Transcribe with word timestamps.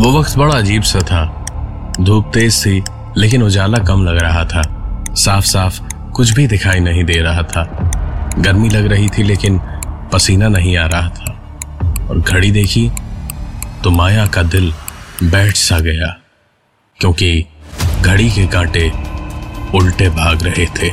वो 0.00 0.10
वक्त 0.12 0.36
बड़ा 0.38 0.54
अजीब 0.54 0.82
सा 0.82 0.98
था। 0.98 1.24
धूप 2.00 2.30
तेज 2.34 2.60
थी, 2.66 2.82
लेकिन 3.16 3.42
उजाला 3.42 3.78
कम 3.78 4.04
लग 4.04 4.18
रहा 4.18 4.44
था। 4.44 4.62
साफ़ 5.14 5.44
साफ़ 5.44 5.80
कुछ 6.10 6.30
भी 6.30 6.46
दिखाई 6.46 6.80
नहीं 6.80 7.04
दे 7.04 7.18
रहा 7.22 7.42
था। 7.42 7.64
गर्मी 8.38 8.68
लग 8.68 8.86
रही 8.86 9.08
थी, 9.08 9.22
लेकिन 9.22 9.60
पसीना 10.12 10.48
नहीं 10.48 10.76
आ 10.76 10.86
रहा 10.86 11.08
था। 11.08 12.06
और 12.08 12.20
घड़ी 12.20 12.50
देखी 12.50 12.90
तो 13.84 13.90
माया 13.90 14.26
का 14.26 14.42
दिल 14.42 14.72
बैठ 15.22 15.56
सा 15.56 15.78
गया, 15.80 16.16
क्योंकि 17.00 17.44
घड़ी 18.02 18.30
के 18.30 18.46
कांटे 18.46 18.90
उल्टे 19.74 20.08
भाग 20.08 20.42
रहे 20.42 20.66
थे। 20.78 20.90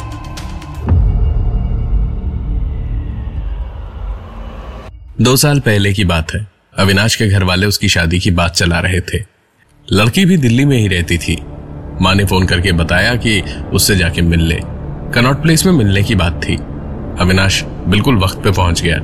दो 5.22 5.36
साल 5.36 5.60
पहले 5.60 5.94
की 5.94 6.06
बात 6.06 6.34
है। 6.34 6.57
अविनाश 6.80 7.16
के 7.16 7.28
घर 7.28 7.44
वाले 7.44 7.68
उसकी 7.68 7.90
शादी 7.90 8.20
की 8.20 8.32
बात 8.32 8.52
चला 8.52 8.80
रहे 8.80 9.00
थे। 9.00 9.18
लड़की 9.94 10.26
भी 10.26 10.38
दिल्ली 10.38 10.66
में 10.66 10.78
ही 10.78 10.88
रहती 10.88 11.18
थी। 11.18 11.38
माँ 12.02 12.16
ने 12.16 12.26
फ़ोन 12.26 12.46
करके 12.46 12.72
बताया 12.72 13.16
कि 13.16 13.42
उससे 13.74 13.96
जाके 13.96 14.22
मिल 14.22 14.40
ले 14.40 14.60
कनॉट 15.14 15.42
प्लेस 15.42 15.66
में 15.66 15.74
मिलने 15.74 16.04
की 16.04 16.16
बात 16.16 16.42
थी। 16.50 16.56
अविनाश 17.20 17.64
बिल्कुल 17.64 18.18
वक्त 18.18 18.38
पे 18.44 18.52
पहुँच 18.52 18.82
गया। 18.82 18.98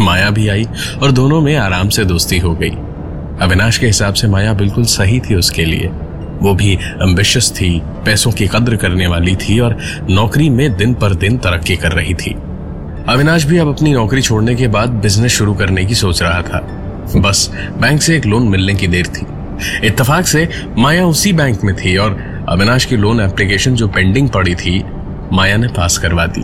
माया 0.00 0.30
भी 0.30 0.48
आई 0.48 0.64
और 1.02 1.12
दोनों 1.12 1.40
में 1.40 1.56
आराम 1.56 1.88
से 1.88 2.04
दोस्ती 2.04 2.38
हो 2.38 2.54
गई। 2.54 2.70
अविनाश 3.40 3.78
के 3.78 3.86
हिसाब 3.86 4.14
से 4.14 4.28
माया 4.28 4.52
बिल्कुल 4.52 4.84
सही 4.84 5.20
थी 5.20 5.34
उसके 5.34 5.64
लिए। 5.64 5.86
वो 6.42 6.54
भी 6.54 6.72
एम्बिशियस 7.02 7.50
थी, 7.50 7.80
पैसों 7.84 8.32
की 8.32 8.46
कद्र 8.46 8.76
करने 8.76 9.06
वाली 9.06 9.36
थी 9.36 9.60
और 9.60 9.78
नौकरी 10.10 10.50
में 10.50 10.76
दिन 10.76 10.94
पर 10.94 11.14
दिन 11.14 11.38
तरक्की 11.38 11.76
कर 11.76 11.92
रही 11.92 12.14
थी। 12.14 12.34
अविनाश 13.08 13.44
भी 13.44 13.58
अब 13.58 13.68
अपनी 13.68 13.92
नौकरी 13.92 14.22
छोड़ने 14.22 14.54
के 14.54 14.68
बाद 14.68 14.88
बिज़नेस 14.88 15.32
शुरू 15.32 15.54
करने 15.54 15.84
की 15.84 15.94
सोच 15.94 16.22
रहा 16.22 16.42
था। 16.42 16.82
बस, 17.16 17.50
बैंक 17.80 18.02
से 18.02 18.16
एक 18.16 18.26
लोन 18.26 18.48
मिलने 18.48 18.74
की 18.74 18.86
देर 18.86 19.06
थी। 19.06 19.26
इत्तेफाक 19.86 20.26
से, 20.26 20.48
माया 20.78 21.06
उसी 21.06 21.32
बैंक 21.32 21.64
में 21.64 21.74
थी 21.76 21.96
और 21.96 22.44
अविनाश 22.48 22.84
की 22.84 22.96
लोन 22.96 23.20
एप्लीकेशन 23.20 23.74
जो 23.74 23.88
पेंडिंग 23.88 24.28
पड़ी 24.30 24.54
थी, 24.54 24.84
माया 25.32 25.56
ने 25.56 25.68
पास 25.68 25.98
करवा 25.98 26.26
दी। 26.26 26.42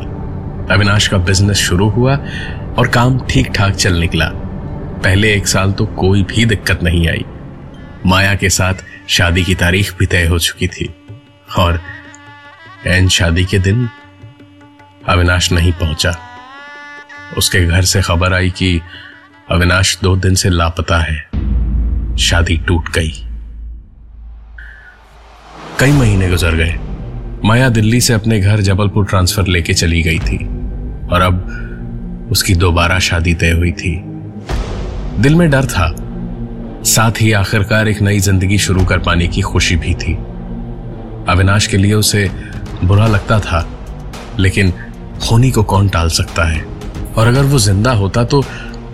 अविनाश 0.75 1.09
का 1.09 1.19
बिज़नेस 1.19 1.57
शुरू 1.57 1.89
हुआ 1.89 2.17
और 2.79 2.89
काम 2.89 3.21
ठीक 3.31 3.53
ठाक 3.53 3.75
चल 3.75 3.95
निकला। 3.95 4.31
पहले 5.05 5.35
एक 5.35 5.47
साल 5.47 5.73
तो 5.73 5.87
कोई 5.87 6.23
भी 6.23 6.45
दिक्कत 6.45 6.83
नहीं 6.83 7.09
आई। 7.09 7.25
माया 8.07 8.35
के 8.35 8.51
साथ 8.51 8.75
शादी 9.09 9.45
की 9.45 9.55
तारीख 9.55 9.99
भी 9.99 10.07
तय 10.07 10.27
हो 10.27 10.39
चुकी 10.39 10.67
थी 10.67 10.95
और 11.59 11.81
एन 12.87 13.09
शादी 13.09 13.45
के 13.45 13.59
दिन 13.59 13.89
अविनाश 15.09 15.53
नहीं 15.53 15.73
पहुँचा। 15.73 16.17
उसके 17.39 17.67
घर 17.67 17.83
से 17.83 18.03
खबर 18.03 18.35
आई 18.35 18.51
कि 18.51 18.81
अविनाश 19.53 19.98
दो 20.03 20.14
दिन 20.17 20.34
से 20.34 20.50
लापता 20.50 20.98
है। 20.98 22.17
शादी 22.17 22.56
टूट 22.58 22.89
गई। 22.89 23.11
कई 25.81 25.92
महीने 25.92 26.28
गुजर 26.31 26.55
गए। 26.55 26.78
माया 27.44 27.69
दिल्ली 27.69 28.00
से 28.00 28.14
अपने 28.14 28.41
घर 28.41 28.61
जबलपुर 28.61 29.06
ट्रांसफ़र 29.06 29.47
लेके 29.47 29.75
चली 29.75 30.03
गई 30.03 30.19
थी 30.19 30.38
और 31.09 31.21
अब 31.21 32.28
उसकी 32.32 32.54
दोबारा 32.54 32.99
शादी 32.99 33.34
तय 33.34 33.50
हुई 33.50 33.72
थी। 33.72 33.94
दिल 35.19 35.34
में 35.34 35.50
डर 35.50 35.65
था। 35.65 35.94
साथ 36.84 37.21
ही 37.21 37.32
आखिरकार 37.32 37.88
एक 37.88 38.03
नई 38.03 38.21
ज़िंदगी 38.21 38.59
शुरू 38.59 38.84
कर 38.84 38.98
पाने 38.98 39.27
की 39.27 39.41
खुशी 39.41 39.77
भी 39.77 39.94
थी। 39.94 40.15
अविनाश 41.28 41.66
के 41.66 41.77
लिए 41.77 41.94
उसे 41.94 42.31
बुरा 42.84 43.06
लगता 43.06 43.41
था, 43.41 43.66
लेकिन 44.38 44.72
होनी 45.31 45.50
को 45.50 45.62
कौन 45.62 45.88
टाल 45.88 46.09
सकता 46.09 46.44
है? 46.44 46.65
और 47.16 47.27
अगर 47.27 47.43
वो 47.43 47.59
ज़िंदा 47.59 47.93
होता 47.93 48.25
तो 48.25 48.44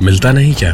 मिलता 0.02 0.32
नहीं 0.32 0.54
क्या? 0.54 0.72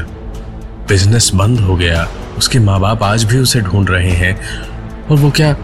बिज़नेस 0.88 1.30
बंद 1.34 1.60
हो 1.60 1.76
गया। 1.76 2.08
उसके 2.38 2.58
माँ 2.58 2.80
बाप 2.80 3.02
आज 3.02 3.24
भी 3.24 3.38
उसे 3.38 3.60
ढूंढ 3.60 3.90
रहे 3.90 4.10
हैं। 4.10 4.60
और 5.06 5.16
वो 5.16 5.30
क्या 5.30 5.56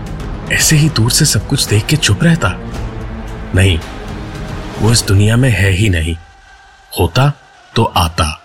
ऐसे 0.53 0.77
ही 0.77 0.89
दूर 0.89 1.11
से 1.11 1.25
सब 1.25 1.49
कुछ 1.49 1.67
देख 1.67 1.87
के 1.87 1.97
चुप 1.97 2.25
रहता? 2.25 2.53
नहीं, 3.55 3.79
वो 4.79 4.93
इस 4.93 5.05
दुनिया 5.07 5.37
में 5.37 5.51
है 5.51 5.71
ही 5.71 5.89
नहीं। 5.89 6.17
होता 6.99 7.33
तो 7.77 7.85
आता। 7.85 8.43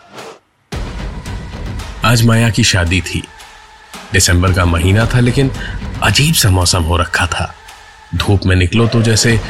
आज 2.05 2.25
माया 2.25 2.49
की 2.49 2.63
शादी 2.63 3.01
थी। 3.01 3.23
दिसंबर 4.13 4.53
का 4.53 4.65
महीना 4.65 5.05
था, 5.05 5.19
लेकिन 5.19 5.51
अजीब 6.03 6.33
सा 6.33 6.49
मौसम 6.49 6.83
हो 6.83 6.97
रखा 6.97 7.27
था। 7.27 7.55
धूप 8.15 8.41
में 8.45 8.55
निकलो 8.55 8.87
तो 8.87 9.01
जैसे 9.01 9.41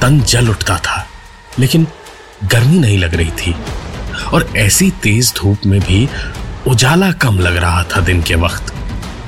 तन 0.00 0.20
जल 0.20 0.48
उठता 0.48 0.78
था। 0.78 1.06
लेकिन 1.58 1.86
गर्मी 2.44 2.78
नहीं 2.78 2.98
लग 2.98 3.14
रही 3.14 3.30
थी। 3.30 3.56
और 4.32 4.48
ऐसी 4.56 4.90
तेज 5.02 5.32
धूप 5.36 5.66
में 5.66 5.80
भी 5.80 6.08
उजाला 6.66 7.10
कम 7.12 7.38
लग 7.38 7.56
रहा 7.56 7.82
था 7.84 8.00
दिन 8.00 8.22
के 8.22 8.34
वक्त। 8.34 8.72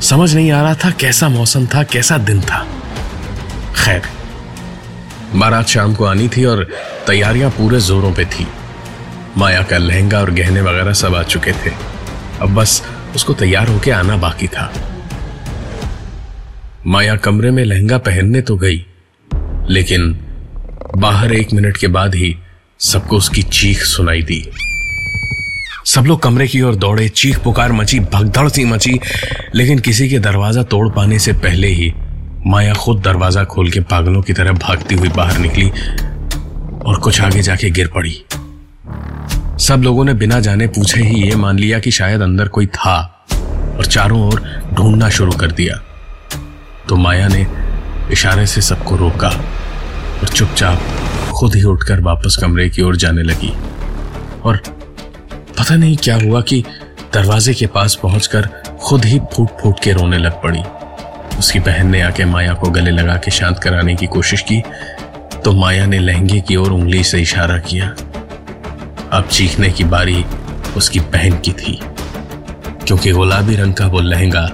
समझ 0.02 0.34
नहीं 0.34 0.50
आ 0.50 0.62
रहा 0.62 0.74
था 0.74 0.90
कैसा 0.90 1.28
मौसम 1.28 1.66
था, 1.66 1.82
कैसा 1.82 2.18
दिन 2.18 2.40
था। 2.40 2.66
खैर, 3.76 4.02
बारात 5.34 5.68
शाम 5.68 5.94
को 5.94 6.04
आनी 6.04 6.28
थी 6.28 6.44
और 6.44 6.64
तैयारियाँ 7.06 7.50
पूरे 7.50 7.80
जोरों 7.80 8.12
पे 8.12 8.24
थी। 8.24 8.46
माया 9.38 9.62
का 9.62 9.78
लहंगा 9.78 10.20
और 10.20 10.30
गहने 10.30 10.60
वगैरह 10.60 10.92
सब 10.92 11.14
आ 11.14 11.22
चुके 11.22 11.52
थे। 11.52 11.70
अब 12.40 12.54
बस 12.54 12.82
उसको 13.16 13.34
तैयार 13.34 13.68
होके 13.68 13.90
आना 13.90 14.16
बाकी 14.16 14.46
था। 14.48 14.72
माया 16.86 17.16
कमरे 17.16 17.50
में 17.50 17.64
लहंगा 17.64 17.98
पहनने 17.98 18.40
तो 18.40 18.56
गई, 18.56 18.84
लेकिन 19.70 20.12
बाहर 20.96 21.32
एक 21.32 21.52
मिनट 21.52 21.76
के 21.76 21.86
बाद 21.88 22.14
ही 22.14 22.36
सबको 22.80 23.16
उसकी 23.16 23.42
चीख 23.42 23.82
सुनाई 23.82 24.22
दी। 24.22 24.44
सब 25.86 26.04
लोग 26.06 26.20
कमरे 26.22 26.46
की 26.48 26.60
ओर 26.60 26.74
दौड़े, 26.74 27.08
चीख 27.08 27.38
पुकार 27.38 27.72
मची, 27.72 27.98
भगदड़ 28.02 28.48
सी 28.48 28.64
मची, 28.64 28.98
लेकिन 29.54 29.78
किसी 29.78 30.08
के 30.08 30.18
दरवाज़ा 30.18 30.62
तोड़ 30.62 30.88
पाने 30.92 31.18
से 31.18 31.32
पहले 31.34 31.68
ही 31.68 31.92
माया 32.46 32.72
खुद 32.74 33.00
दरवाज़ा 33.02 33.44
खोल 33.44 33.70
के 33.70 33.80
पागलों 33.82 34.22
की 34.22 34.32
तरह 34.32 34.52
भागती 34.54 34.94
हुई 34.94 35.08
बाहर 35.08 35.38
निकली 35.38 35.68
और 36.80 36.98
कुछ 37.02 37.20
आगे 37.20 37.42
जाके 37.42 37.70
गिर 37.70 37.88
पड़ी। 37.94 38.14
सब 39.58 39.82
लोगों 39.82 40.04
ने 40.04 40.14
बिना 40.14 40.40
जाने 40.40 40.66
पूछे 40.68 41.00
ही 41.00 41.22
ये 41.22 41.36
मान 41.36 41.58
लिया 41.58 41.78
कि 41.78 41.90
शायद 41.90 42.22
अंदर 42.22 42.48
कोई 42.48 42.66
था 42.68 42.96
और 43.78 43.86
चारों 43.86 44.20
ओर 44.22 44.42
ढूंढना 44.74 45.08
शुरू 45.10 45.32
कर 45.32 45.52
दिया। 45.52 45.80
तो 46.88 46.96
माया 46.96 47.28
ने 47.28 47.46
इशारे 48.12 48.46
से 48.46 48.60
सबको 48.60 48.96
रोका 48.96 49.28
और 49.28 50.28
चुपचाप 50.28 51.32
खुद 51.34 51.54
ही 51.54 51.62
उठकर 51.64 52.00
वापस 52.00 52.36
कमरे 52.42 52.68
की 52.70 52.82
ओर 52.82 52.96
जाने 52.96 53.22
लगी 53.22 53.52
और 54.44 54.62
पता 55.58 55.74
नहीं 55.76 55.96
क्या 55.96 56.16
हुआ 56.16 56.40
कि 56.42 56.62
दरवाजे 57.14 57.54
के 57.54 57.66
पास 57.66 57.94
पहुंचकर 57.94 58.46
खुद 58.82 59.04
ही 59.04 59.18
फूट 59.32 59.60
फूट 59.60 59.80
के 59.82 59.92
रोने 59.92 60.18
लग 60.18 60.32
पड़ी। 60.42 60.62
उसकी 61.38 61.60
बहन 61.60 61.90
ने 61.90 62.00
आके 62.00 62.24
माया 62.24 62.54
को 62.54 62.70
गले 62.70 62.90
लगा 62.90 63.16
के 63.16 63.30
शांत 63.30 63.58
कराने 63.58 63.94
की 63.94 64.06
कोशिश 64.08 64.40
की 64.42 64.60
तो 65.44 65.52
माया 65.52 65.86
ने 65.86 65.98
लहंगे 65.98 66.40
की 66.40 66.56
ओर 66.56 66.72
उंगली 66.72 67.02
से 67.04 67.20
इशारा 67.22 67.58
किया। 67.60 67.88
अब 69.12 69.28
चीखने 69.30 69.70
की 69.70 69.84
बारी 69.86 70.24
उसकी 70.76 71.00
बहन 71.00 71.38
की 71.38 71.52
थी, 71.52 71.78
क्योंकि 72.86 73.12
गुलाबी 73.12 73.56
रंग 73.56 73.74
का 73.74 73.86
वो 73.86 74.00
लहंगा 74.00 74.46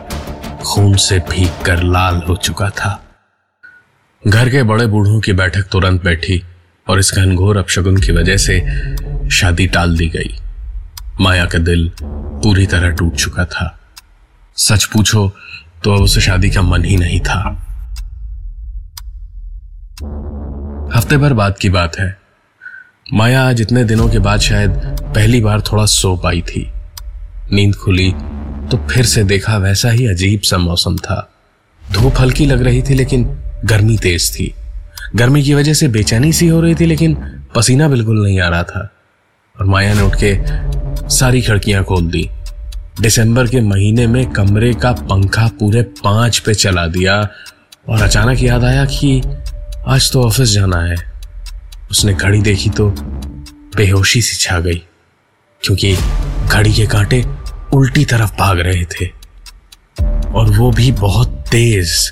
खून 0.64 0.94
से 0.96 1.18
भीग 1.30 1.64
कर 1.66 1.82
लाल 1.84 2.22
हो 2.28 2.36
चुका 2.36 2.68
था। 2.70 3.00
घर 4.22 4.48
के 4.50 4.62
बड़े 4.62 4.86
बूढ़ों 4.86 5.20
की 5.20 5.32
बैठक 5.32 5.68
तुरंत 5.72 6.04
बैठी 6.04 6.42
और 6.86 6.98
इस 6.98 7.12
घनघोर 7.14 7.56
अपशगुन 7.56 7.96
की 7.96 8.12
वजह 8.12 8.36
से 8.38 8.60
शादी 9.30 9.66
टाल 9.66 9.96
दी 9.96 10.08
गई। 10.08 10.38
माया 11.20 11.44
का 11.44 11.58
दिल 11.58 11.90
पूरी 12.02 12.66
तरह 12.66 12.90
टूट 12.90 13.14
चुका 13.14 13.44
था। 13.44 13.78
सच 14.56 14.84
पूछो 14.84 15.28
तो 15.84 15.94
अब 15.94 16.02
उसे 16.02 16.20
शादी 16.20 16.50
का 16.50 16.62
मन 16.62 16.84
ही 16.84 16.96
नहीं 16.96 17.20
था। 17.20 17.38
हफ़्ते 20.96 21.16
भर 21.16 21.32
बाद 21.32 21.58
की 21.58 21.68
बात 21.68 21.98
है। 21.98 22.16
माया 23.14 23.42
आज 23.42 23.60
इतने 23.60 23.84
दिनों 23.84 24.08
के 24.08 24.18
बाद 24.18 24.40
शायद 24.40 24.70
पहली 25.14 25.40
बार 25.40 25.60
थोड़ा 25.60 25.84
सो 25.86 26.16
पाई 26.16 26.42
थी। 26.42 26.66
नींद 27.52 27.74
खुली 27.74 28.10
तो 28.70 28.76
फिर 28.90 29.04
से 29.04 29.24
देखा 29.24 29.56
वैसा 29.56 29.90
ही 29.90 30.06
अजीब 30.06 30.40
सा 30.40 30.58
मौसम 30.58 30.96
था। 30.96 31.28
धूप 31.92 32.20
हल्की 32.20 32.46
लग 32.46 32.62
रही 32.62 32.82
थी, 32.82 32.94
लेकिन 32.94 33.24
गर्मी 33.64 33.96
तेज 33.98 34.30
थी। 34.30 34.54
गर्मी 35.16 35.42
की 35.42 35.54
वजह 35.54 35.74
से 35.74 35.88
बेचैनी 35.88 36.32
सी 36.32 36.48
हो 36.48 36.60
रही 36.60 36.74
थी, 36.74 36.86
लेकिन 36.86 37.14
पसीना 37.54 37.88
बिल्कुल 37.88 38.22
नहीं 38.22 38.40
आ 38.40 38.48
रहा 38.48 38.62
था। 38.62 38.88
और 39.60 39.66
माया 39.66 39.94
ने 39.94 40.02
उठ 40.02 40.14
के 40.14 40.34
सारी 41.12 41.40
खिड़कियाँ 41.42 41.82
खोल 41.84 42.06
दी। 42.06 42.28
दिसंबर 43.00 43.46
के 43.46 43.60
महीने 43.60 44.06
में 44.06 44.30
कमरे 44.32 44.72
का 44.74 44.92
पंखा 44.92 45.46
पूरे 45.60 45.82
पाँच 46.02 46.38
पे 46.38 46.54
चला 46.54 46.86
दिया 46.86 47.16
और 47.88 48.02
अचानक 48.02 48.42
याद 48.42 48.64
आया 48.64 48.84
कि 48.84 49.20
आज 49.86 50.10
तो 50.12 50.22
ऑफ़िस 50.22 50.48
जाना 50.48 50.80
है। 50.82 50.96
उसने 51.90 52.14
घड़ी 52.14 52.40
देखी 52.42 52.70
तो 52.70 52.88
बेहोशी 53.76 54.22
सी 54.22 54.36
छा 54.36 54.58
गई, 54.60 54.82
क्योंकि 55.62 55.94
घड़ी 56.48 56.72
के 56.72 56.86
कांटे 56.86 57.24
उल्टी 57.74 58.04
तरफ़ 58.04 58.32
भाग 58.38 58.60
रहे 58.60 58.84
थे 58.84 59.06
और 60.30 60.50
वो 60.50 60.70
भी 60.70 60.90
बहुत 60.92 61.44
तेज। 61.50 62.10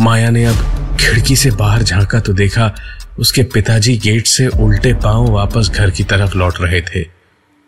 माया 0.00 0.30
ने 0.30 0.44
अब 0.44 0.96
खिड़की 1.00 1.36
से 1.36 1.50
बाहर 1.50 1.82
झांका 1.82 2.20
तो 2.20 2.32
देखा 2.32 2.72
उसके 3.18 3.42
पिताजी 3.54 3.96
गेट 3.96 4.26
से 4.26 4.48
उल्टे 4.48 4.92
पाँव 4.94 5.30
वापस 5.32 5.70
घर 5.70 5.90
की 5.90 6.04
तरफ़ 6.04 6.36
लौट 6.36 6.60
रहे 6.60 6.80
थे। 6.84 7.15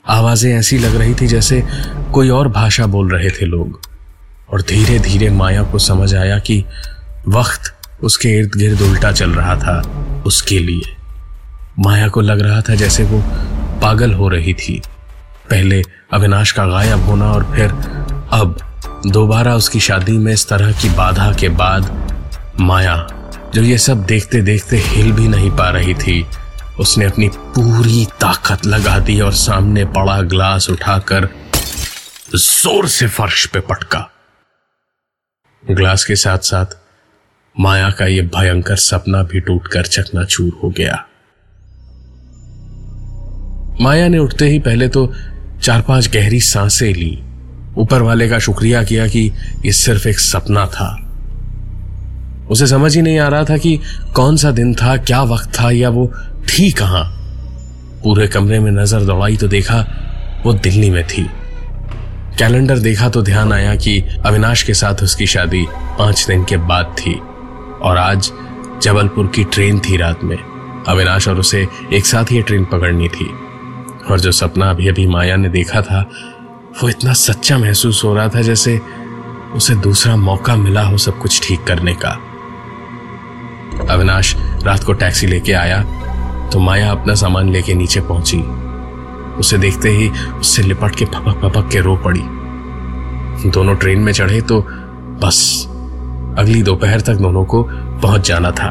आवाज़ें 0.08 0.52
ऐसी 0.54 0.78
लग 0.78 0.96
रही 0.96 1.14
थी 1.14 1.26
जैसे 1.26 1.62
कोई 2.12 2.28
और 2.28 2.48
भाषा 2.48 2.86
बोल 2.86 3.10
रहे 3.10 3.30
थे 3.30 3.46
लोग। 3.46 3.80
और 4.50 4.62
धीरे 4.62 4.98
धीरे 4.98 5.30
माया 5.30 5.62
को 5.62 5.78
समझ 5.78 6.14
आया 6.14 6.38
कि 6.38 6.64
वक्त 7.28 7.72
उसके 8.02 8.28
इर्द 8.28 8.54
गिर्द 8.56 8.82
उल्टा 8.82 9.12
चल 9.12 9.30
रहा 9.30 9.54
था 9.56 9.80
उसके 10.26 10.58
लिए। 10.58 10.96
माया 11.78 12.08
को 12.08 12.20
लग 12.20 12.40
रहा 12.40 12.60
था 12.60 12.74
जैसे 12.74 13.04
वो 13.04 13.22
पागल 13.82 14.12
हो 14.12 14.28
रही 14.28 14.54
थी। 14.54 14.80
पहले 15.50 15.82
अविनाश 16.12 16.52
का 16.52 16.66
गायब 16.66 17.04
होना 17.04 17.30
और 17.32 17.44
फिर 17.54 17.70
अब 18.32 18.56
दोबारा 19.06 19.54
उसकी 19.54 19.80
शादी 19.80 20.16
में 20.18 20.32
इस 20.32 20.48
तरह 20.48 20.72
की 20.72 20.88
बाधा 20.90 21.32
के 21.32 21.48
बाद 21.48 22.56
माया, 22.60 22.96
जो 23.54 23.62
ये 23.62 23.78
सब 23.78 24.04
देखते 24.04 24.40
देखते 24.42 24.76
हिल 24.78 25.12
भी 25.12 25.28
नहीं 25.28 25.50
पा 25.50 25.68
रही 25.70 25.94
थी 25.94 26.20
उसने 26.80 27.04
अपनी 27.04 27.28
पूरी 27.28 28.04
ताकत 28.20 28.66
लगा 28.66 28.98
दी 28.98 29.18
और 29.20 29.32
सामने 29.34 29.84
पड़ा 29.84 30.20
ग्लास 30.24 30.68
उठाकर 30.70 31.28
ज़ोर 32.34 32.86
से 32.88 33.06
फर्श 33.08 33.46
पे 33.46 33.60
पटका। 33.60 34.08
ग्लास 35.62 36.04
के 36.04 36.16
साथ 36.16 36.38
साथ 36.38 36.76
माया 37.56 37.90
का 37.90 38.06
यह 38.06 38.28
भयंकर 38.34 38.76
सपना 38.76 39.22
भी 39.22 39.40
टूटकर 39.40 39.86
चकनाचूर 39.86 40.58
हो 40.62 40.70
गया। 40.70 41.04
माया 43.80 44.08
ने 44.08 44.18
उठते 44.18 44.48
ही 44.48 44.58
पहले 44.58 44.88
तो 44.88 45.06
चार 45.62 45.82
पाँच 45.82 46.08
गहरी 46.08 46.40
साँसें 46.40 46.92
ली। 46.94 47.18
ऊपर 47.78 48.02
वाले 48.02 48.28
का 48.28 48.38
शुक्रिया 48.38 48.82
किया 48.84 49.06
कि 49.08 49.20
ये 49.64 49.72
सिर्फ़ 49.72 50.08
एक 50.08 50.18
सपना 50.20 50.66
था। 50.66 50.88
उसे 52.50 52.66
समझ 52.66 52.94
ही 52.96 53.02
नहीं 53.02 53.18
आ 53.18 53.28
रहा 53.28 53.44
था 53.44 53.56
कि 53.56 53.78
कौन 54.14 54.36
सा 54.36 54.50
दिन 54.50 54.74
था, 54.74 54.96
क्या 54.96 55.22
वक्त 55.22 55.52
था 55.60 55.70
या 55.70 55.88
वो 55.90 56.12
थी 56.48 56.70
कहाँ? 56.72 57.04
पूरे 58.04 58.26
कमरे 58.28 58.58
में 58.60 58.70
नज़र 58.72 59.04
दौड़ाई 59.04 59.36
तो 59.36 59.48
देखा 59.48 59.78
वो 60.46 60.52
दिल्ली 60.52 60.90
में 60.90 61.06
थी। 61.06 61.22
कैलेंडर 62.38 62.78
देखा 62.78 63.08
तो 63.08 63.22
ध्यान 63.22 63.52
आया 63.52 63.74
कि 63.74 64.00
अविनाश 64.26 64.62
के 64.62 64.74
साथ 64.74 65.02
उसकी 65.02 65.26
शादी 65.26 65.64
पाँच 65.98 66.26
दिन 66.26 66.44
के 66.44 66.56
बाद 66.56 66.94
थी। 66.98 67.14
और 67.82 67.96
आज 67.96 68.30
जबलपुर 68.82 69.26
की 69.26 69.44
ट्रेन 69.44 69.80
थी 69.80 69.96
रात 69.96 70.24
में। 70.24 70.36
अविनाश 70.88 71.28
और 71.28 71.38
उसे 71.38 71.66
एक 71.92 72.06
साथ 72.06 72.24
ही 72.24 72.42
ट्रेन 72.42 72.64
पकड़नी 72.64 73.08
थी। 73.08 73.26
और 74.10 74.20
जो 74.20 74.32
सपना 74.32 74.70
अभी 74.70 74.88
अभी 74.88 75.06
माया 75.06 75.36
ने 75.36 75.48
देखा 75.48 75.82
था, 75.82 76.00
वो 76.82 76.88
इतना 76.88 77.12
सच्चा 77.12 77.58
महसूस 77.58 78.04
हो 78.04 78.14
रहा 78.14 78.28
था 78.28 78.42
जैसे 78.42 78.80
उसे 79.54 79.74
दूसरा 79.74 80.16
मौका 80.16 80.56
मिला 80.56 80.82
हो 80.82 80.98
सब 80.98 81.18
कुछ 81.18 81.48
ठीक 81.48 81.64
करने 81.64 81.94
का। 82.04 82.10
अविनाश 83.90 84.34
रात 84.64 84.84
को 84.84 84.92
टैक्सी 84.92 85.26
लेके 85.26 85.52
आया 85.52 85.84
तो 86.52 86.60
माया 86.60 86.90
अपना 86.90 87.14
सामान 87.14 87.48
लेके 87.48 87.74
नीचे 87.74 88.00
पहुँची। 88.00 88.38
उसे 89.38 89.58
देखते 89.58 89.90
ही 89.90 90.08
उससे 90.40 90.62
लिपट 90.62 90.94
के 90.94 91.04
फपक 91.04 91.40
फपक 91.42 91.68
के 91.72 91.80
रो 91.80 91.96
पड़ी। 91.96 92.22
दोनों 93.46 93.74
ट्रेन 93.74 93.98
में 93.98 94.12
चढ़े 94.12 94.40
तो 94.40 94.60
बस, 95.22 95.66
अगली 96.38 96.62
दोपहर 96.62 97.00
तक 97.00 97.14
दोनों 97.14 97.44
को 97.44 97.62
पहुँच 98.02 98.28
जाना 98.28 98.50
था। 98.50 98.68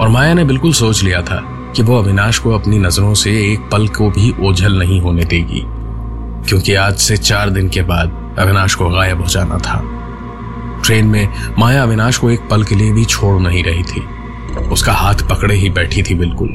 और 0.00 0.08
माया 0.08 0.34
ने 0.34 0.44
बिल्कुल 0.44 0.72
सोच 0.72 1.02
लिया 1.02 1.22
था 1.22 1.42
कि 1.76 1.82
वो 1.82 1.98
अविनाश 1.98 2.38
को 2.38 2.50
अपनी 2.50 2.78
नज़रों 2.78 3.14
से 3.14 3.30
एक 3.52 3.68
पल 3.72 3.86
को 3.88 4.10
भी 4.10 4.32
ओझल 4.40 4.78
नहीं 4.78 5.00
होने 5.00 5.24
देगी, 5.24 5.62
क्योंकि 6.48 6.74
आज 6.74 6.96
से 6.96 7.16
चार 7.16 7.50
दिन 7.50 7.68
के 7.68 7.82
बाद 7.82 8.36
अविनाश 8.38 8.74
को 8.74 8.88
गायब 8.90 9.20
हो 9.20 9.26
जाना 9.26 9.58
था। 9.58 9.80
ट्रेन 10.84 11.06
में 11.06 11.28
माया 11.58 11.82
अविनाश 11.82 12.18
को 12.18 12.30
एक 12.30 12.48
पल 12.50 12.64
के 12.64 12.74
लिए 12.74 12.92
भी 12.92 13.04
छोड़ 13.04 13.40
नहीं 13.42 13.62
रही 13.64 13.82
थी। 13.82 14.04
उसका 14.72 14.92
हाथ 14.92 15.14
पकड़े 15.14 15.54
ही 15.54 15.70
बैठी 15.70 16.02
थी 16.02 16.14
बिल्कुल। 16.14 16.48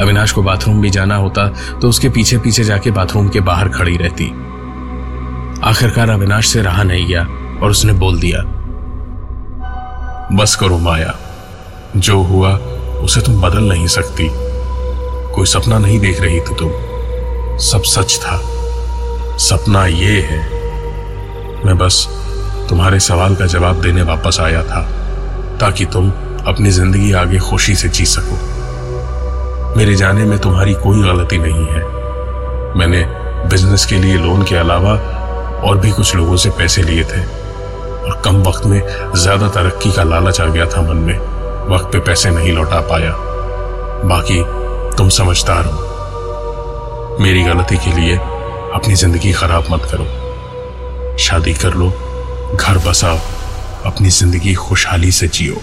अविनाश 0.00 0.32
को 0.32 0.42
बाथरूम 0.42 0.80
भी 0.80 0.90
जाना 0.90 1.16
होता 1.16 1.48
तो 1.80 1.88
उसके 1.88 2.08
पीछे 2.08 2.38
पीछे 2.38 2.64
जाके 2.64 2.90
बाथरूम 2.90 3.28
के 3.28 3.40
बाहर 3.40 3.68
खड़ी 3.68 3.96
रहती। 3.96 4.30
आखिरकार 5.64 6.10
अविनाश 6.10 6.46
से 6.46 6.62
रहा 6.62 6.82
नहीं 6.82 7.06
गया 7.06 7.22
और 7.62 7.70
उसने 7.70 7.92
बोल 7.92 8.20
दिया, 8.20 8.38
बस 10.32 10.56
करो 10.56 10.78
माया। 10.78 11.14
जो 11.96 12.20
हुआ, 12.22 12.56
उसे 13.00 13.20
तुम 13.20 13.40
बदल 13.40 13.64
नहीं 13.64 13.86
सकती। 13.86 14.28
कोई 15.34 15.46
सपना 15.46 15.78
नहीं 15.78 16.00
देख 16.00 16.20
रही 16.20 16.40
थी 16.40 16.54
तुम। 16.54 16.70
सब 17.58 17.82
सच 17.82 18.18
था। 18.22 18.40
सपना 19.38 19.86
ये 19.86 20.20
है। 20.20 20.40
मैं 21.66 21.78
बस 21.78 22.06
तुम्हारे 22.68 23.00
सवाल 23.00 23.34
का 23.34 23.46
जवाब 23.46 23.80
देने 23.80 24.02
वापस 24.02 24.40
आया 24.40 24.62
था, 24.62 24.82
ताकि 25.60 25.84
तुम 25.84 26.10
अपनी 26.46 26.70
ज़िंदगी 26.70 27.12
आगे 27.12 27.38
खुशी 27.40 27.74
से 27.74 27.88
जी 27.88 28.04
सको। 28.06 28.36
मेरे 29.76 29.94
जाने 29.94 30.24
में 30.24 30.38
तुम्हारी 30.38 30.74
कोई 30.74 31.02
गलती 31.02 31.38
नहीं 31.38 31.66
है। 31.66 31.82
मैंने 32.78 33.04
बिज़नेस 33.50 33.86
के 33.86 33.98
लिए 33.98 34.16
लोन 34.16 34.42
के 34.42 34.56
अलावा 34.56 34.92
और 35.68 35.78
भी 35.78 35.90
कुछ 35.90 36.14
लोगों 36.16 36.36
से 36.36 36.50
पैसे 36.50 36.82
लिए 36.82 37.04
थे। 37.04 37.20
और 38.04 38.20
कम 38.24 38.42
वक्त 38.42 38.66
में 38.66 38.80
ज़्यादा 39.14 39.48
तरक्की 39.48 39.92
का 39.92 40.02
लालच 40.02 40.40
आ 40.40 40.46
गया 40.46 40.66
था 40.66 40.82
मन 40.82 40.96
में। 40.96 41.18
वक्त 41.68 41.92
पे 41.92 41.98
पैसे 41.98 42.30
नहीं 42.30 42.52
लौटा 42.52 42.80
पाया। 42.90 43.14
बाकी 44.08 44.42
तुम 44.96 45.08
समझदार 45.08 45.64
हो। 45.64 47.16
मेरी 47.20 47.42
गलती 47.42 47.76
के 47.76 48.00
लिए 48.00 48.16
अपनी 48.16 48.94
ज़िंदगी 48.94 49.32
खराब 49.32 49.64
मत 49.70 49.88
करो। 49.92 51.16
शादी 51.18 51.54
कर 51.54 51.74
लो, 51.74 51.90
घर 52.54 52.78
बसाओ, 52.88 53.18
अपनी 53.86 54.10
ज़िंदगी 54.10 54.54
खुशहाली 54.54 55.12
से 55.12 55.28
जियो। 55.28 55.62